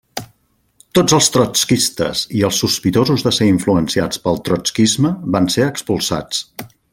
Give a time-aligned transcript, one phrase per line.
[0.99, 6.43] Tots els trotskistes i els sospitosos de ser influenciats pel trotskisme van ser expulsats.